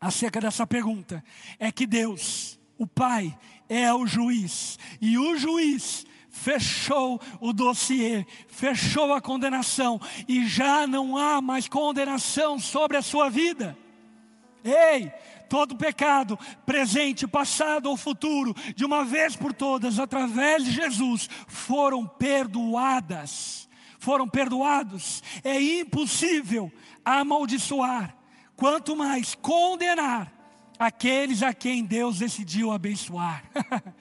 [0.00, 1.24] acerca dessa pergunta
[1.58, 3.36] é que Deus, o Pai,
[3.72, 11.16] é o juiz, e o juiz fechou o dossiê, fechou a condenação, e já não
[11.16, 13.76] há mais condenação sobre a sua vida.
[14.64, 15.10] Ei,
[15.48, 22.06] todo pecado, presente, passado ou futuro, de uma vez por todas, através de Jesus, foram
[22.06, 23.68] perdoadas.
[23.98, 25.22] Foram perdoados.
[25.44, 26.72] É impossível
[27.04, 28.16] amaldiçoar,
[28.56, 30.41] quanto mais condenar
[30.82, 33.44] aqueles a quem Deus decidiu abençoar.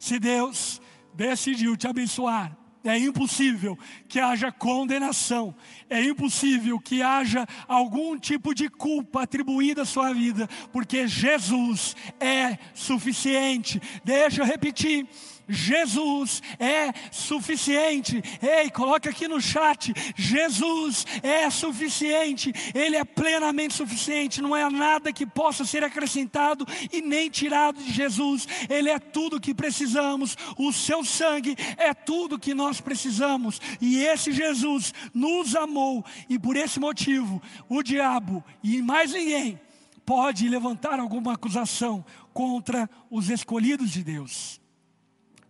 [0.00, 0.80] Se Deus
[1.14, 3.78] decidiu te abençoar, é impossível
[4.08, 5.54] que haja condenação,
[5.88, 12.58] é impossível que haja algum tipo de culpa atribuída à sua vida, porque Jesus é
[12.74, 13.80] suficiente.
[14.04, 15.06] Deixa eu repetir
[15.48, 18.22] Jesus é suficiente.
[18.42, 24.42] Ei, coloca aqui no chat: Jesus é suficiente, Ele é plenamente suficiente.
[24.42, 28.46] Não é nada que possa ser acrescentado e nem tirado de Jesus.
[28.68, 30.36] Ele é tudo que precisamos.
[30.56, 33.60] O seu sangue é tudo que nós precisamos.
[33.80, 39.60] E esse Jesus nos amou, e por esse motivo, o diabo e mais ninguém
[40.04, 44.60] pode levantar alguma acusação contra os escolhidos de Deus.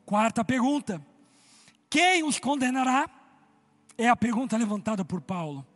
[0.08, 1.06] Quarta pergunta:
[1.90, 3.10] quem os condenará?
[3.98, 5.66] É a pergunta levantada por Paulo.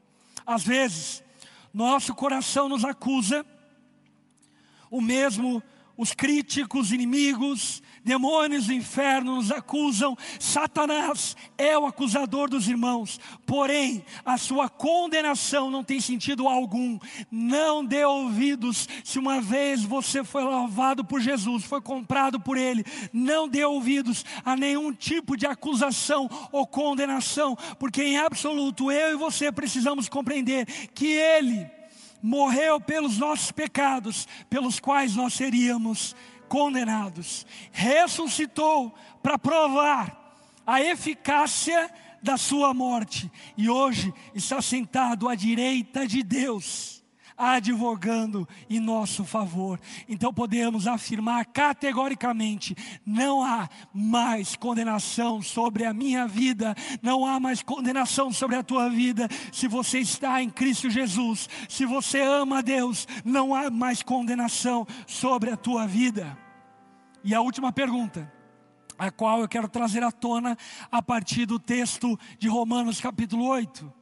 [0.47, 1.23] Às vezes,
[1.71, 3.45] nosso coração nos acusa,
[4.91, 5.63] o mesmo
[6.03, 10.19] os críticos, inimigos, demônios do inferno nos acusam.
[10.41, 16.99] Satanás é o acusador dos irmãos, porém, a sua condenação não tem sentido algum.
[17.31, 22.85] Não dê ouvidos se uma vez você foi lavado por Jesus, foi comprado por Ele.
[23.13, 29.17] Não dê ouvidos a nenhum tipo de acusação ou condenação, porque em absoluto eu e
[29.17, 31.82] você precisamos compreender que Ele
[32.23, 36.15] morreu pelos nossos pecados, pelos quais nós seríamos
[36.49, 37.47] condenados.
[37.73, 41.91] Ressuscitou para provar a eficácia
[42.23, 47.02] da sua morte e hoje está sentado à direita de Deus
[47.43, 49.81] advogando em nosso favor.
[50.09, 57.61] Então podemos afirmar categoricamente: não há mais condenação sobre a minha vida, não há mais
[57.61, 59.29] condenação sobre a tua vida.
[59.53, 64.87] Se você está em Cristo Jesus, se você ama a Deus, não há mais condenação
[65.07, 66.39] sobre a tua vida.
[67.25, 68.33] E a última pergunta
[68.97, 70.57] a qual eu quero trazer à tona
[70.91, 73.93] a partir do texto de Romanos capítulo 8.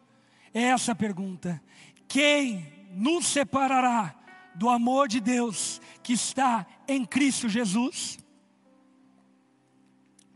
[0.53, 1.63] É essa pergunta:
[2.07, 4.15] quem nos separará
[4.55, 8.19] do amor de Deus que está em Cristo Jesus?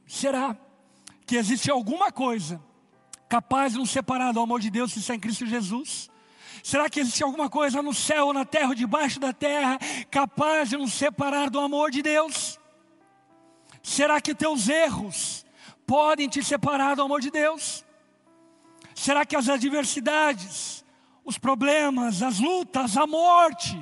[0.07, 0.57] Será
[1.27, 2.62] que existe alguma coisa
[3.29, 6.11] capaz de nos separar do amor de Deus que está em Cristo Jesus?
[6.62, 9.79] Será que existe alguma coisa no céu, na terra ou debaixo da terra
[10.11, 12.59] capaz de nos separar do amor de Deus?
[13.83, 15.45] Será que teus erros
[15.87, 17.85] podem te separar do amor de Deus?
[18.95, 20.84] Será que as adversidades,
[21.25, 23.75] os problemas, as lutas, a morte.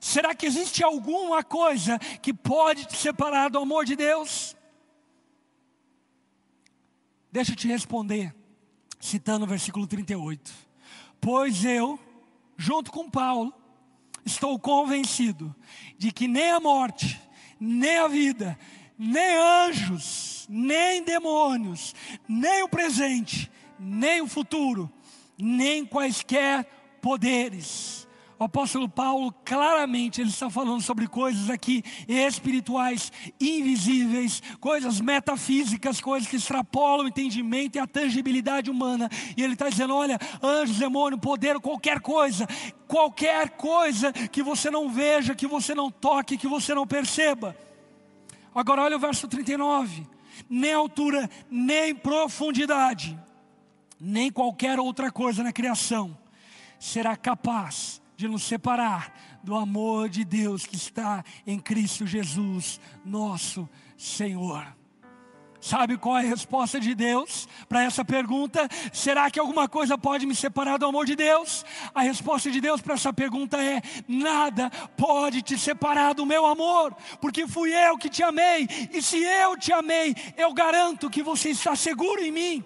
[0.00, 4.56] Será que existe alguma coisa que pode te separar do amor de Deus?
[7.30, 8.34] Deixa eu te responder,
[8.98, 10.52] citando o versículo 38.
[11.20, 11.98] Pois eu,
[12.56, 13.52] junto com Paulo,
[14.24, 15.54] estou convencido
[15.98, 17.20] de que nem a morte,
[17.60, 18.58] nem a vida,
[18.98, 21.94] nem anjos, nem demônios,
[22.28, 24.90] nem o presente, nem o futuro,
[25.38, 26.64] nem quaisquer
[27.00, 28.06] poderes,
[28.38, 36.28] O apóstolo Paulo, claramente, ele está falando sobre coisas aqui espirituais, invisíveis, coisas metafísicas, coisas
[36.28, 39.08] que extrapolam o entendimento e a tangibilidade humana.
[39.34, 42.46] E ele está dizendo: olha, anjos, demônio, poder, qualquer coisa,
[42.86, 47.56] qualquer coisa que você não veja, que você não toque, que você não perceba.
[48.54, 50.06] Agora, olha o verso 39:
[50.46, 53.18] nem altura, nem profundidade,
[54.00, 56.16] nem qualquer outra coisa na criação
[56.78, 63.68] será capaz de nos separar do amor de Deus que está em Cristo Jesus, nosso
[63.96, 64.66] Senhor.
[65.60, 68.68] Sabe qual é a resposta de Deus para essa pergunta?
[68.92, 71.64] Será que alguma coisa pode me separar do amor de Deus?
[71.94, 76.94] A resposta de Deus para essa pergunta é: nada pode te separar do meu amor,
[77.20, 81.50] porque fui eu que te amei, e se eu te amei, eu garanto que você
[81.50, 82.64] está seguro em mim,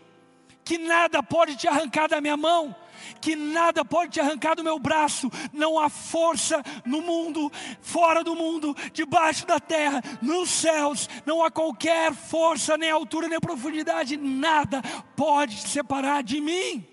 [0.70, 2.72] que nada pode te arrancar da minha mão
[3.20, 8.36] que nada pode te arrancar do meu braço, não há força no mundo, fora do
[8.36, 14.80] mundo, debaixo da terra, nos céus, não há qualquer força, nem altura, nem profundidade, nada
[15.16, 16.86] pode te separar de mim.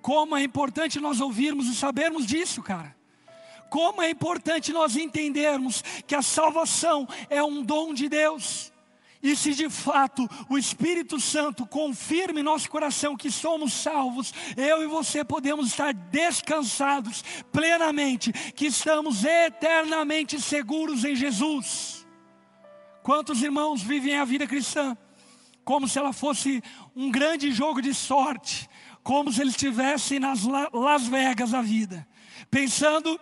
[0.00, 2.96] Como é importante nós ouvirmos e sabermos disso, cara.
[3.68, 8.72] Como é importante nós entendermos que a salvação é um dom de Deus.
[9.22, 14.82] E se de fato o Espírito Santo confirma em nosso coração que somos salvos, eu
[14.82, 22.06] e você podemos estar descansados plenamente, que estamos eternamente seguros em Jesus.
[23.02, 24.96] Quantos irmãos vivem a vida cristã
[25.68, 26.62] como se ela fosse
[26.96, 28.66] um grande jogo de sorte,
[29.02, 30.40] como se eles estivessem nas
[30.72, 32.08] Las Vegas a vida,
[32.50, 33.20] pensando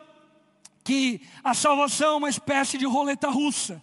[0.84, 3.82] que a salvação é uma espécie de roleta russa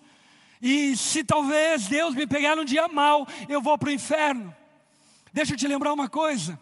[0.63, 4.55] e se talvez Deus me pegar num dia mal, eu vou para o inferno.
[5.33, 6.57] Deixa eu te lembrar uma coisa: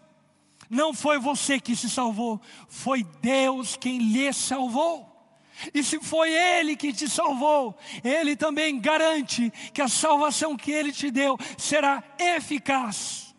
[0.67, 5.07] não foi você que se salvou, foi Deus quem lhe salvou.
[5.71, 10.91] E se foi Ele que te salvou, Ele também garante que a salvação que Ele
[10.91, 13.35] te deu será eficaz.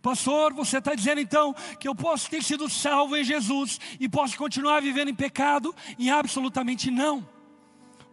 [0.00, 4.38] Pastor, você está dizendo então que eu posso ter sido salvo em Jesus e posso
[4.38, 5.74] continuar vivendo em pecado?
[5.98, 7.33] E absolutamente não.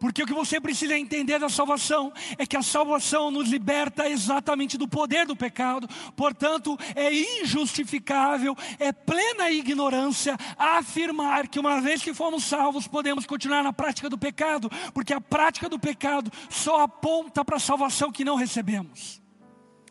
[0.02, 4.76] Porque o que você precisa entender da salvação é que a salvação nos liberta exatamente
[4.76, 12.16] do poder do pecado, portanto, é injustificável, é plena ignorância afirmar que uma vez que
[12.16, 17.46] fomos salvos, podemos continuar na prática do pecado, porque a prática do pecado só aponta
[17.46, 19.22] para a salvação que não recebemos.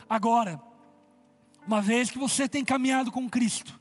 [0.08, 0.60] Agora,
[1.64, 3.79] uma vez que você tem caminhado com Cristo,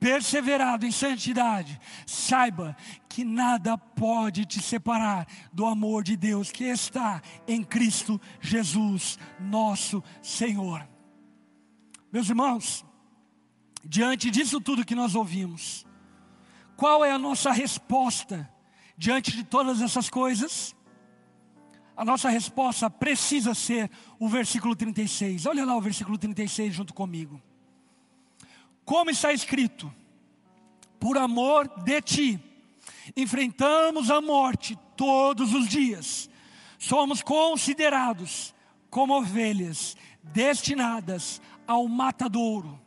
[0.00, 2.74] perseverado em santidade, saiba
[3.06, 10.02] que nada pode te separar do amor de Deus que está em Cristo Jesus, nosso
[10.22, 10.88] Senhor.
[12.10, 12.84] Meus irmãos,
[13.84, 15.86] diante disso tudo que nós ouvimos,
[16.76, 18.50] qual é a nossa resposta
[18.96, 20.74] diante de todas essas coisas?
[21.94, 25.44] A nossa resposta precisa ser o versículo 36.
[25.44, 27.40] Olha lá o versículo 36 junto comigo.
[28.90, 29.88] Como está escrito:
[30.98, 32.40] por amor de ti,
[33.16, 36.28] enfrentamos a morte todos os dias,
[36.76, 38.52] somos considerados
[38.90, 42.80] como ovelhas destinadas ao matadouro.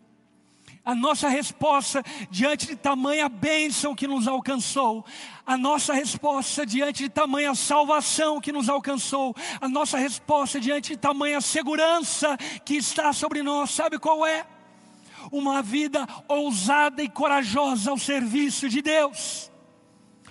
[0.84, 5.06] A nossa resposta diante de tamanha bênção que nos alcançou,
[5.46, 10.98] a nossa resposta diante de tamanha salvação que nos alcançou, a nossa resposta diante de
[10.98, 12.36] tamanha segurança
[12.66, 14.46] que está sobre nós, sabe qual é?
[15.32, 19.52] Uma vida ousada e corajosa ao serviço de Deus.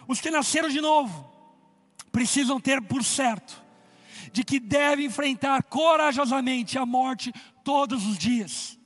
[0.07, 1.31] Os que nasceram de novo
[2.11, 3.62] precisam ter por certo
[4.33, 8.78] de que devem enfrentar corajosamente a morte todos os dias.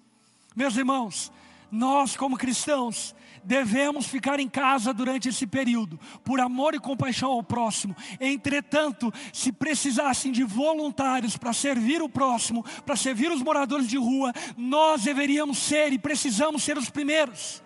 [0.55, 1.33] Meus irmãos,
[1.71, 3.15] nós como cristãos
[3.47, 7.97] devemos ficar em casa durante esse período, por amor e compaixão ao próximo.
[8.21, 14.33] Entretanto, se precisassem de voluntários para servir o próximo, para servir os moradores de rua,
[14.57, 17.63] nós deveríamos ser e precisamos ser os primeiros.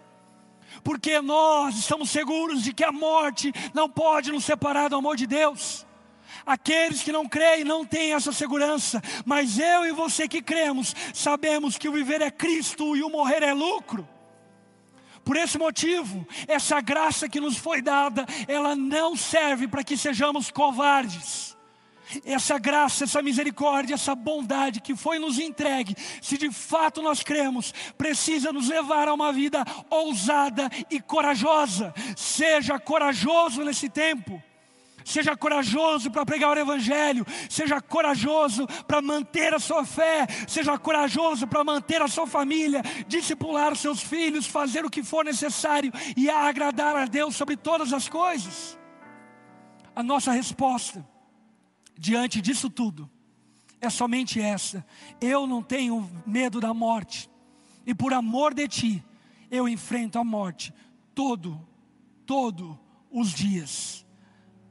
[0.84, 5.26] Porque nós estamos seguros de que a morte não pode nos separar do amor de
[5.26, 5.86] Deus.
[6.44, 11.76] Aqueles que não creem não têm essa segurança, mas eu e você que cremos, sabemos
[11.76, 14.08] que o viver é Cristo e o morrer é lucro.
[15.24, 20.50] Por esse motivo, essa graça que nos foi dada, ela não serve para que sejamos
[20.50, 21.56] covardes.
[22.24, 27.72] Essa graça, essa misericórdia, essa bondade que foi nos entregue, se de fato nós cremos,
[27.96, 31.94] precisa nos levar a uma vida ousada e corajosa.
[32.16, 34.42] Seja corajoso nesse tempo.
[35.04, 41.46] Seja corajoso para pregar o Evangelho, seja corajoso para manter a sua fé, seja corajoso
[41.46, 46.96] para manter a sua família, discipular seus filhos, fazer o que for necessário e agradar
[46.96, 48.78] a Deus sobre todas as coisas.
[49.94, 51.06] A nossa resposta
[51.98, 53.10] diante disso tudo
[53.80, 54.84] é somente essa:
[55.20, 57.30] eu não tenho medo da morte,
[57.86, 59.04] e por amor de Ti,
[59.50, 60.72] eu enfrento a morte
[61.14, 61.66] todo,
[62.24, 62.78] todo
[63.10, 64.06] os dias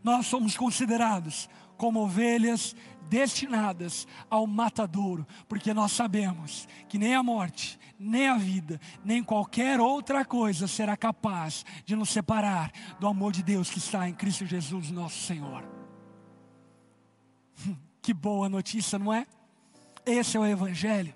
[0.04, 2.76] nós somos considerados como ovelhas
[3.10, 9.80] destinadas ao matadouro, porque nós sabemos que nem a morte, nem a vida, nem qualquer
[9.82, 14.46] outra coisa será capaz de nos separar do amor de Deus que está em Cristo
[14.46, 15.68] Jesus, nosso Senhor.
[18.02, 19.28] Que boa notícia, não é?
[20.06, 21.14] Esse é o Evangelho.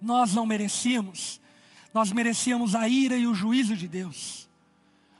[0.00, 1.40] Nós não merecíamos,
[1.92, 4.48] nós merecíamos a ira e o juízo de Deus,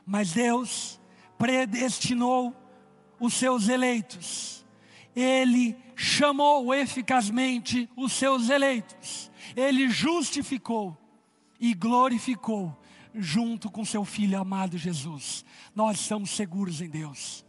[0.05, 1.00] mas Deus
[1.41, 2.55] predestinou
[3.19, 4.63] os seus eleitos,
[5.15, 10.95] ele chamou eficazmente os seus eleitos, ele justificou
[11.59, 12.79] e glorificou
[13.15, 15.43] junto com seu filho amado Jesus.
[15.75, 17.43] Nós estamos seguros em Deus.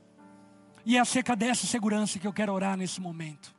[0.86, 3.54] E é acerca dessa segurança que eu quero orar nesse momento.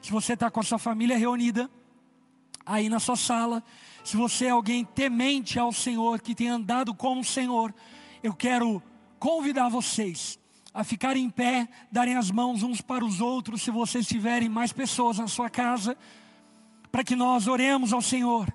[0.00, 1.68] Se você está com a sua família reunida,
[2.64, 3.64] aí na sua sala,
[4.04, 7.74] se você é alguém temente ao Senhor, que tem andado com o Senhor,
[8.22, 8.80] eu quero
[9.22, 10.36] convidar vocês
[10.74, 14.72] a ficarem em pé, darem as mãos uns para os outros, se vocês tiverem mais
[14.72, 15.96] pessoas na sua casa,
[16.90, 18.52] para que nós oremos ao Senhor.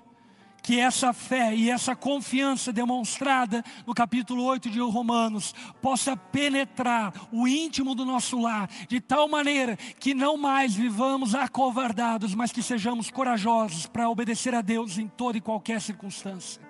[0.62, 7.48] Que essa fé e essa confiança demonstrada no capítulo 8 de Romanos possa penetrar o
[7.48, 13.10] íntimo do nosso lar, de tal maneira que não mais vivamos acovardados, mas que sejamos
[13.10, 16.60] corajosos para obedecer a Deus em toda e qualquer circunstância.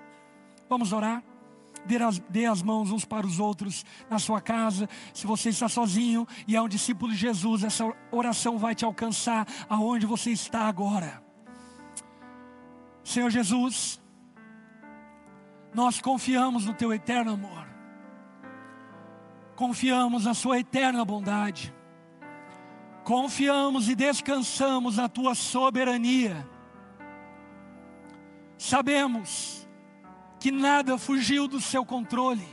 [0.68, 1.20] Vamos orar?
[1.84, 4.88] Dê as, dê as mãos uns para os outros na sua casa.
[5.12, 9.46] Se você está sozinho e é um discípulo de Jesus, essa oração vai te alcançar
[9.68, 11.22] aonde você está agora.
[13.02, 14.00] Senhor Jesus,
[15.72, 17.66] nós confiamos no Teu eterno amor,
[19.56, 21.74] confiamos na Sua eterna bondade,
[23.04, 26.46] confiamos e descansamos na Tua soberania.
[28.58, 29.57] Sabemos
[30.38, 32.46] que nada fugiu do seu controle.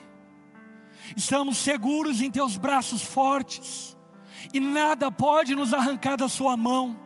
[1.16, 3.96] Estamos seguros em teus braços fortes
[4.54, 7.00] e nada pode nos arrancar da sua mão.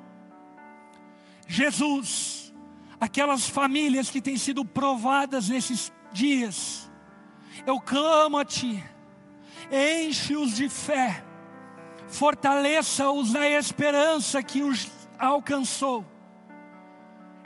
[1.47, 2.53] Jesus,
[2.99, 6.89] aquelas famílias que têm sido provadas nesses dias,
[7.65, 8.83] eu clamo a Ti,
[9.71, 11.23] enche-os de fé,
[12.07, 16.05] fortaleça-os na esperança que os alcançou,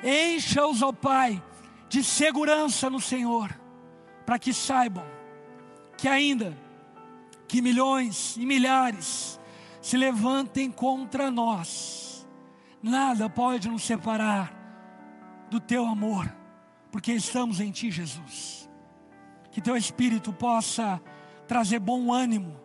[0.04, 1.42] encha-os, ó Pai,
[1.94, 3.56] de segurança no Senhor,
[4.26, 5.06] para que saibam
[5.96, 6.58] que ainda
[7.48, 9.40] que milhões e milhares
[9.80, 12.28] se levantem contra nós,
[12.82, 14.52] nada pode nos separar
[15.52, 16.36] do teu amor,
[16.92, 18.68] porque estamos em ti, Jesus.
[19.52, 21.00] Que teu espírito possa
[21.48, 22.60] trazer bom ânimo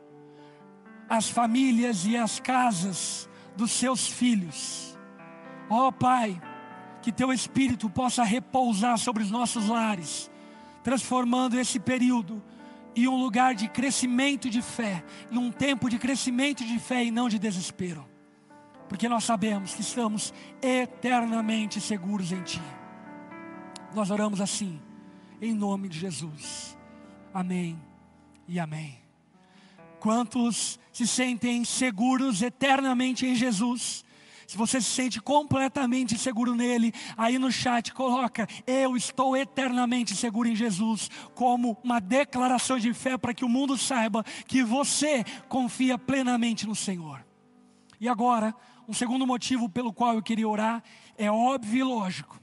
[1.07, 4.99] às famílias e às casas dos seus filhos.
[5.69, 6.41] Ó oh, Pai,
[7.09, 10.31] que teu Espírito possa repousar sobre os nossos lares,
[10.85, 12.43] transformando esse período
[12.95, 15.03] em um lugar de crescimento de fé,
[15.33, 18.07] em um tempo de crescimento de fé e não de desespero,
[18.91, 22.61] porque nós sabemos que estamos eternamente seguros em Ti.
[23.95, 24.79] Nós oramos assim,
[25.41, 26.77] em nome de Jesus.
[27.33, 27.81] Amém
[28.47, 28.99] e amém.
[29.99, 34.05] Quantos se sentem seguros eternamente em Jesus?
[34.49, 40.49] Se você se sente completamente seguro nele, aí no chat coloca: Eu estou eternamente seguro
[40.49, 45.99] em Jesus, como uma declaração de fé para que o mundo saiba que você confia
[45.99, 47.23] plenamente no Senhor.
[48.01, 48.55] E agora,
[48.89, 50.83] um segundo motivo pelo qual eu queria orar
[51.19, 52.41] é óbvio e lógico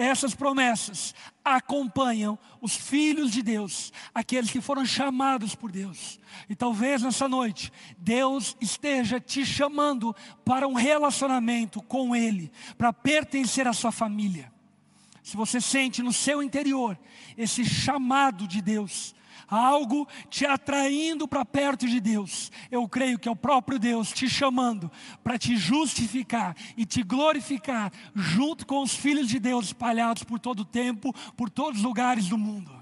[0.00, 6.18] essas promessas acompanham os filhos de Deus, aqueles que foram chamados por Deus.
[6.48, 13.68] E talvez nessa noite, Deus esteja te chamando para um relacionamento com Ele, para pertencer
[13.68, 14.50] à sua família.
[15.22, 16.98] Se você sente no seu interior
[17.36, 19.14] esse chamado de Deus,
[19.50, 22.52] algo te atraindo para perto de Deus.
[22.70, 24.90] Eu creio que é o próprio Deus te chamando
[25.24, 30.60] para te justificar e te glorificar junto com os filhos de Deus espalhados por todo
[30.60, 32.80] o tempo, por todos os lugares do mundo.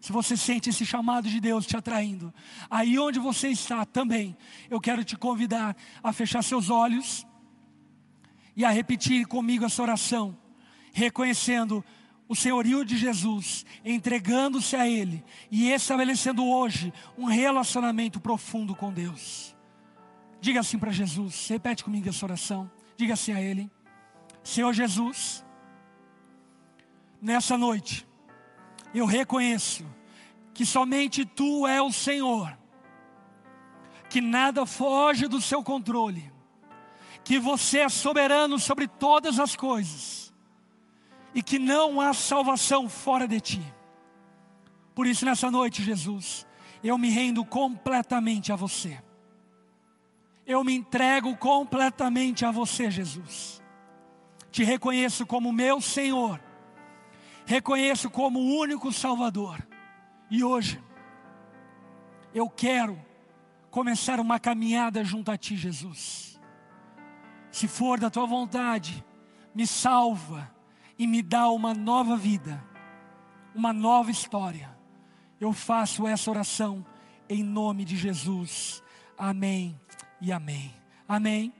[0.00, 2.32] Se você sente esse chamado de Deus te atraindo,
[2.70, 4.34] aí onde você está também,
[4.70, 7.26] eu quero te convidar a fechar seus olhos
[8.56, 10.36] e a repetir comigo essa oração,
[10.92, 11.84] reconhecendo
[12.30, 19.52] o senhorio de Jesus, entregando-se a Ele e estabelecendo hoje um relacionamento profundo com Deus.
[20.40, 22.70] Diga assim para Jesus, repete comigo essa oração.
[22.96, 23.68] Diga assim a Ele:
[24.44, 25.44] Senhor Jesus,
[27.20, 28.06] nessa noite,
[28.94, 29.84] eu reconheço
[30.54, 32.56] que somente Tu é o Senhor,
[34.08, 36.32] que nada foge do Seu controle,
[37.24, 40.19] que Você é soberano sobre todas as coisas
[41.34, 43.74] e que não há salvação fora de ti.
[44.94, 46.46] Por isso, nessa noite, Jesus,
[46.82, 49.00] eu me rendo completamente a você.
[50.46, 53.62] Eu me entrego completamente a você, Jesus.
[54.50, 56.40] Te reconheço como meu Senhor,
[57.46, 59.64] reconheço como o único Salvador.
[60.28, 60.82] E hoje,
[62.34, 63.00] eu quero
[63.70, 66.40] começar uma caminhada junto a Ti, Jesus.
[67.50, 69.04] Se for da Tua vontade,
[69.54, 70.52] me salva
[71.00, 72.62] e me dá uma nova vida,
[73.54, 74.68] uma nova história.
[75.40, 76.84] Eu faço essa oração
[77.26, 78.82] em nome de Jesus.
[79.16, 79.80] Amém
[80.20, 80.74] e amém.
[81.08, 81.54] Amém.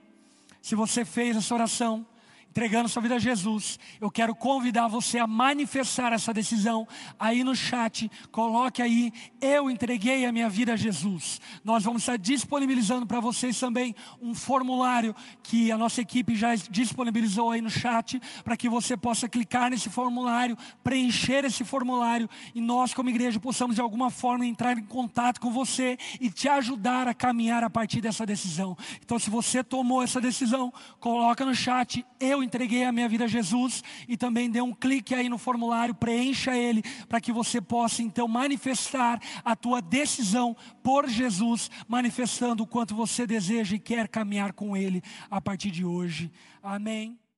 [0.60, 2.06] Se você fez essa oração,
[2.50, 6.86] entregando sua vida a Jesus, eu quero convidar você a manifestar essa decisão
[7.18, 8.10] aí no chat.
[8.32, 11.40] Coloque aí, eu entreguei a minha vida a Jesus.
[11.64, 17.50] Nós vamos estar disponibilizando para vocês também um formulário que a nossa equipe já disponibilizou
[17.52, 22.92] aí no chat, para que você possa clicar nesse formulário, preencher esse formulário e nós,
[22.92, 27.14] como igreja, possamos de alguma forma entrar em contato com você e te ajudar a
[27.14, 28.76] caminhar a partir dessa decisão.
[29.04, 33.24] Então, se você tomou essa decisão, coloca no chat, eu eu entreguei a minha vida
[33.24, 37.60] a Jesus e também dê um clique aí no formulário, preencha ele, para que você
[37.60, 44.08] possa então manifestar a tua decisão por Jesus, manifestando o quanto você deseja e quer
[44.08, 46.30] caminhar com Ele a partir de hoje.
[46.62, 47.19] Amém.